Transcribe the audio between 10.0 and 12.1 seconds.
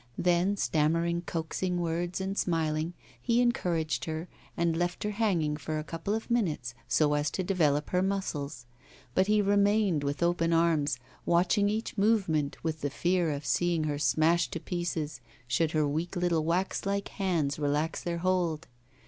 with open arms, watching each